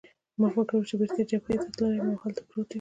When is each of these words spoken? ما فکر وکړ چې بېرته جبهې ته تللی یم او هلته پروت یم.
ما 0.39 0.47
فکر 0.55 0.59
وکړ 0.75 0.79
چې 0.89 0.95
بېرته 0.99 1.21
جبهې 1.29 1.55
ته 1.61 1.67
تللی 1.77 1.95
یم 1.97 2.07
او 2.11 2.21
هلته 2.23 2.41
پروت 2.47 2.67
یم. 2.69 2.69